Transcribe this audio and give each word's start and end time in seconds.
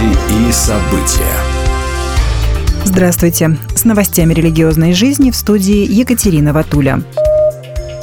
Новости 0.00 0.48
и 0.48 0.52
события. 0.52 1.36
Здравствуйте. 2.84 3.58
С 3.74 3.84
новостями 3.84 4.32
религиозной 4.32 4.94
жизни 4.94 5.30
в 5.30 5.36
студии 5.36 5.86
Екатерина 5.86 6.52
Ватуля. 6.52 7.02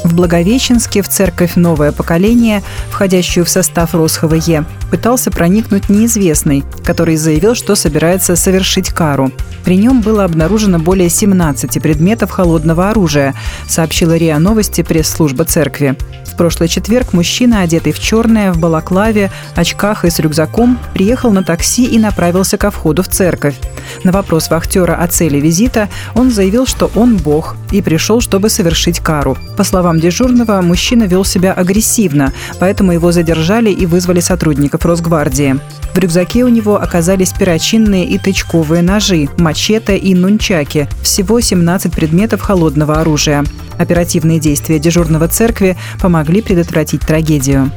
В 0.07 0.13
Благовещенске 0.13 1.01
в 1.01 1.09
церковь 1.09 1.55
«Новое 1.57 1.91
поколение», 1.91 2.63
входящую 2.89 3.44
в 3.44 3.49
состав 3.49 3.94
Росхова 3.94 4.35
Е, 4.35 4.63
пытался 4.89 5.31
проникнуть 5.31 5.89
неизвестный, 5.89 6.63
который 6.85 7.17
заявил, 7.17 7.56
что 7.56 7.76
собирается 7.76 8.38
совершить 8.38 8.92
кару. 8.92 9.33
При 9.65 9.75
нем 9.75 9.99
было 9.99 10.24
обнаружено 10.24 10.79
более 10.79 11.10
17 11.10 11.81
предметов 11.81 12.31
холодного 12.31 12.89
оружия, 12.89 13.35
сообщила 13.67 14.15
РИА 14.15 14.39
Новости 14.39 14.81
пресс-служба 14.81 15.43
церкви. 15.43 15.97
В 16.26 16.38
прошлый 16.38 16.70
четверг 16.70 17.12
мужчина, 17.12 17.59
одетый 17.59 17.91
в 17.91 17.99
черное, 17.99 18.53
в 18.53 18.59
балаклаве, 18.59 19.30
очках 19.55 20.05
и 20.05 20.09
с 20.09 20.20
рюкзаком, 20.20 20.80
приехал 20.94 21.31
на 21.31 21.44
такси 21.44 21.83
и 21.83 21.99
направился 21.99 22.58
ко 22.58 22.71
входу 22.71 23.03
в 23.03 23.09
церковь. 23.09 23.55
На 24.03 24.11
вопрос 24.11 24.49
вахтера 24.49 24.95
о 24.95 25.07
цели 25.07 25.39
визита 25.39 25.89
он 26.15 26.31
заявил, 26.31 26.65
что 26.65 26.91
он 26.95 27.17
бог 27.17 27.55
и 27.71 27.81
пришел, 27.81 28.21
чтобы 28.21 28.49
совершить 28.49 28.99
кару. 28.99 29.38
По 29.57 29.63
словам 29.63 29.99
дежурного, 29.99 30.61
мужчина 30.61 31.03
вел 31.03 31.25
себя 31.25 31.53
агрессивно, 31.53 32.33
поэтому 32.59 32.91
его 32.91 33.11
задержали 33.11 33.69
и 33.69 33.85
вызвали 33.85 34.19
сотрудников 34.19 34.85
Росгвардии. 34.85 35.59
В 35.93 35.99
рюкзаке 35.99 36.43
у 36.43 36.47
него 36.47 36.75
оказались 36.75 37.33
перочинные 37.33 38.05
и 38.05 38.19
тычковые 38.19 38.83
ножи, 38.83 39.29
мачете 39.38 39.97
и 39.97 40.13
нунчаки. 40.13 40.88
Всего 41.02 41.39
17 41.39 41.91
предметов 41.91 42.41
холодного 42.41 43.02
оружия. 43.02 43.43
Оперативные 43.79 44.39
действия 44.39 44.79
дежурного 44.79 45.27
церкви 45.27 45.75
помогли 45.99 46.41
предотвратить 46.41 47.02
трагедию. 47.02 47.71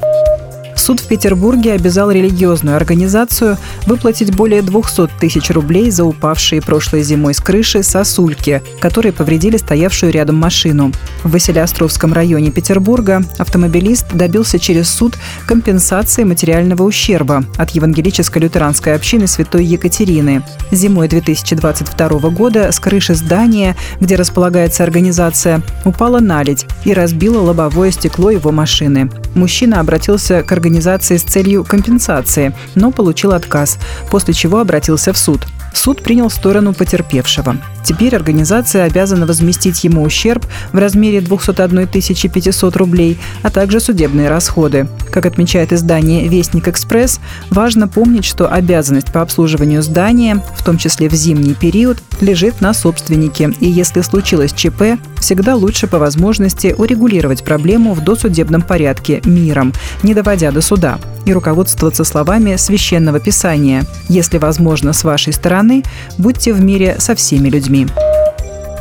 Суд 0.81 0.99
в 1.01 1.09
Петербурге 1.09 1.75
обязал 1.75 2.11
религиозную 2.11 2.75
организацию 2.75 3.59
выплатить 3.85 4.35
более 4.35 4.63
200 4.63 5.11
тысяч 5.21 5.51
рублей 5.51 5.91
за 5.91 6.05
упавшие 6.05 6.63
прошлой 6.63 7.03
зимой 7.03 7.35
с 7.35 7.39
крыши 7.39 7.83
сосульки, 7.83 8.63
которые 8.81 9.13
повредили 9.13 9.59
стоявшую 9.59 10.11
рядом 10.11 10.37
машину. 10.37 10.91
В 11.23 11.33
Василиостровском 11.33 12.15
районе 12.15 12.51
Петербурга 12.51 13.23
автомобилист 13.37 14.07
добился 14.15 14.59
через 14.59 14.89
суд 14.89 15.19
компенсации 15.47 16.25
материального 16.25 16.85
ущерба 16.85 17.45
от 17.59 17.71
евангелической 17.73 18.41
лютеранской 18.41 18.95
общины 18.95 19.27
Святой 19.27 19.67
Екатерины. 19.67 20.43
Зимой 20.71 21.09
2022 21.09 22.09
года 22.31 22.73
с 22.73 22.81
крыши 22.81 23.15
здания, 23.15 23.77
где 24.01 24.17
располагается 24.17 24.83
организация, 24.83 25.61
упала 25.85 26.21
наледь 26.21 26.65
и 26.87 26.95
разбила 26.95 27.43
лобовое 27.43 27.91
стекло 27.91 28.31
его 28.31 28.51
машины. 28.51 29.11
Мужчина 29.35 29.81
обратился 29.81 30.43
к 30.43 30.51
организации 30.51 30.70
организации 30.71 31.17
с 31.17 31.23
целью 31.23 31.65
компенсации, 31.65 32.55
но 32.77 32.93
получил 32.93 33.33
отказ, 33.33 33.77
после 34.09 34.35
чего 34.35 34.61
обратился 34.61 35.13
в 35.13 35.19
суд. 35.19 35.45
Суд 35.75 36.03
принял 36.03 36.31
сторону 36.31 36.75
потерпевшего. 36.75 37.57
Теперь 37.85 38.15
организация 38.15 38.85
обязана 38.85 39.27
возместить 39.27 39.83
ему 39.85 40.03
ущерб 40.03 40.45
в 40.73 40.79
размере 40.79 41.21
201 41.21 41.89
500 41.89 42.77
рублей, 42.77 43.19
а 43.43 43.51
также 43.51 43.81
судебные 43.81 44.29
расходы. 44.29 44.89
Как 45.13 45.27
отмечает 45.27 45.73
издание 45.73 46.29
«Вестник 46.29 46.69
Экспресс», 46.69 47.21
важно 47.51 47.89
помнить, 47.89 48.25
что 48.25 48.49
обязанность 48.49 49.13
по 49.13 49.23
обслуживанию 49.23 49.83
здания, 49.83 50.43
в 50.57 50.65
том 50.65 50.77
числе 50.79 51.09
в 51.09 51.15
зимний 51.15 51.55
период, 51.55 51.99
лежит 52.21 52.61
на 52.61 52.75
собственнике, 52.75 53.53
и 53.61 53.67
если 53.67 54.03
случилось 54.03 54.53
ЧП, 54.53 54.99
всегда 55.19 55.55
лучше 55.55 55.87
по 55.87 55.99
возможности 55.99 56.75
урегулировать 56.77 57.45
проблему 57.45 57.95
в 57.95 58.03
досудебном 58.03 58.63
порядке 58.63 59.21
миром, 59.25 59.73
не 60.03 60.15
доводя 60.15 60.53
до 60.53 60.60
суда, 60.61 60.99
и 61.25 61.33
руководствоваться 61.33 62.05
словами 62.05 62.57
священного 62.57 63.21
писания 63.21 63.85
«Если 64.09 64.39
возможно 64.39 64.93
с 64.93 65.05
вашей 65.05 65.33
стороны, 65.33 65.83
будьте 66.19 66.53
в 66.53 66.61
мире 66.61 66.97
со 66.99 67.15
всеми 67.15 67.49
людьми». 67.49 67.87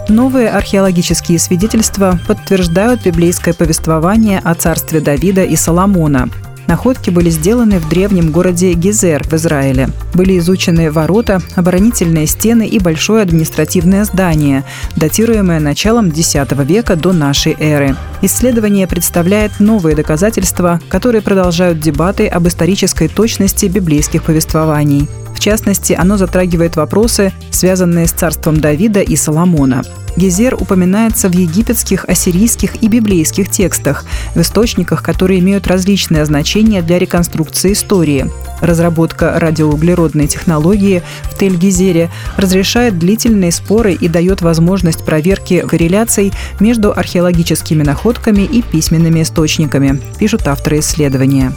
Новые 0.09 0.49
археологические 0.49 1.37
свидетельства 1.37 2.19
подтверждают 2.27 3.03
библейское 3.03 3.53
повествование 3.53 4.39
о 4.43 4.55
царстве 4.55 5.01
Давида 5.01 5.43
и 5.43 5.55
Соломона. 5.55 6.29
Находки 6.69 7.09
были 7.09 7.31
сделаны 7.31 7.79
в 7.79 7.89
древнем 7.89 8.31
городе 8.31 8.73
Гизер 8.73 9.23
в 9.23 9.33
Израиле. 9.33 9.89
Были 10.13 10.37
изучены 10.37 10.91
ворота, 10.91 11.41
оборонительные 11.55 12.27
стены 12.27 12.67
и 12.67 12.77
большое 12.77 13.23
административное 13.23 14.03
здание, 14.03 14.63
датируемое 14.95 15.59
началом 15.59 16.09
X 16.09 16.35
века 16.67 16.95
до 16.95 17.11
нашей 17.11 17.55
эры. 17.59 17.95
Исследование 18.21 18.85
представляет 18.85 19.59
новые 19.59 19.95
доказательства, 19.95 20.79
которые 20.89 21.23
продолжают 21.23 21.79
дебаты 21.79 22.27
об 22.27 22.47
исторической 22.47 23.07
точности 23.07 23.65
библейских 23.65 24.21
повествований. 24.21 25.09
В 25.39 25.41
частности, 25.41 25.93
оно 25.93 26.17
затрагивает 26.17 26.75
вопросы, 26.75 27.31
связанные 27.49 28.07
с 28.07 28.11
царством 28.11 28.59
Давида 28.59 28.99
и 28.99 29.15
Соломона. 29.15 29.83
Гезер 30.17 30.53
упоминается 30.55 31.29
в 31.29 31.31
египетских, 31.31 32.03
ассирийских 32.09 32.83
и 32.83 32.89
библейских 32.89 33.49
текстах, 33.49 34.03
в 34.35 34.41
источниках, 34.41 35.01
которые 35.01 35.39
имеют 35.39 35.65
различные 35.65 36.25
значения 36.25 36.81
для 36.81 36.99
реконструкции 36.99 37.71
истории. 37.71 38.29
Разработка 38.59 39.39
радиоуглеродной 39.39 40.27
технологии 40.27 41.03
в 41.31 41.41
Тель-Гизере 41.41 42.09
разрешает 42.35 42.99
длительные 42.99 43.53
споры 43.53 43.93
и 43.93 44.09
дает 44.09 44.41
возможность 44.41 45.05
проверки 45.05 45.61
корреляций 45.61 46.33
между 46.59 46.91
археологическими 46.91 47.83
находками 47.83 48.41
и 48.41 48.61
письменными 48.61 49.21
источниками, 49.21 50.01
пишут 50.19 50.49
авторы 50.49 50.79
исследования. 50.79 51.53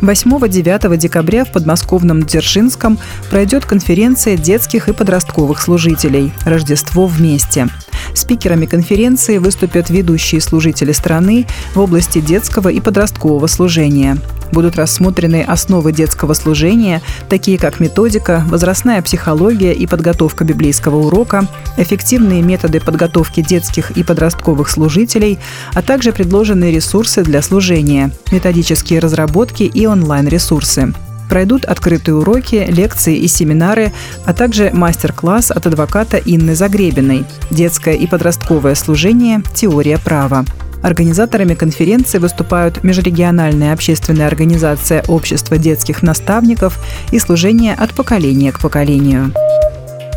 8-9 0.00 0.96
декабря 0.96 1.44
в 1.44 1.52
подмосковном 1.52 2.22
Дзержинском 2.22 2.98
пройдет 3.30 3.64
конференция 3.64 4.36
детских 4.36 4.88
и 4.88 4.92
подростковых 4.92 5.60
служителей 5.60 6.32
«Рождество 6.44 7.06
вместе». 7.06 7.68
Спикерами 8.14 8.66
конференции 8.66 9.38
выступят 9.38 9.90
ведущие 9.90 10.40
служители 10.40 10.92
страны 10.92 11.46
в 11.74 11.80
области 11.80 12.20
детского 12.20 12.68
и 12.68 12.80
подросткового 12.80 13.46
служения. 13.46 14.18
Будут 14.52 14.76
рассмотрены 14.76 15.42
основы 15.42 15.92
детского 15.92 16.34
служения, 16.34 17.02
такие 17.28 17.58
как 17.58 17.80
методика, 17.80 18.44
возрастная 18.48 19.02
психология 19.02 19.72
и 19.72 19.86
подготовка 19.86 20.44
библейского 20.44 20.96
урока, 20.96 21.46
эффективные 21.76 22.42
методы 22.42 22.80
подготовки 22.80 23.40
детских 23.42 23.90
и 23.92 24.02
подростковых 24.02 24.68
служителей, 24.70 25.38
а 25.74 25.82
также 25.82 26.12
предложенные 26.12 26.72
ресурсы 26.72 27.22
для 27.22 27.42
служения, 27.42 28.10
методические 28.30 29.00
разработки 29.00 29.64
и 29.64 29.86
онлайн-ресурсы. 29.86 30.94
Пройдут 31.28 31.64
открытые 31.64 32.14
уроки, 32.14 32.66
лекции 32.68 33.16
и 33.16 33.26
семинары, 33.26 33.92
а 34.24 34.32
также 34.32 34.70
мастер-класс 34.72 35.50
от 35.50 35.66
адвоката 35.66 36.18
Инны 36.18 36.54
Загребиной 36.54 37.24
«Детское 37.50 37.94
и 37.94 38.06
подростковое 38.06 38.74
служение. 38.76 39.42
Теория 39.54 39.98
права». 39.98 40.44
Организаторами 40.82 41.54
конференции 41.54 42.18
выступают 42.18 42.82
Межрегиональная 42.84 43.72
общественная 43.72 44.26
организация 44.26 45.02
Общества 45.08 45.58
детских 45.58 46.02
наставников 46.02 46.78
и 47.12 47.18
служение 47.18 47.74
от 47.74 47.94
поколения 47.94 48.52
к 48.52 48.60
поколению. 48.60 49.32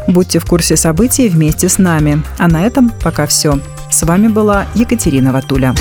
Будьте 0.07 0.39
в 0.39 0.45
курсе 0.45 0.75
событий 0.75 1.29
вместе 1.29 1.69
с 1.69 1.77
нами. 1.77 2.23
А 2.37 2.47
на 2.47 2.65
этом 2.65 2.89
пока 2.89 3.27
все. 3.27 3.59
С 3.91 4.03
вами 4.03 4.27
была 4.27 4.65
Екатерина 4.75 5.31
Ватуля. 5.31 5.75